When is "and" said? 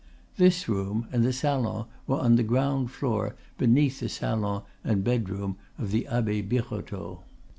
1.11-1.23, 4.83-5.03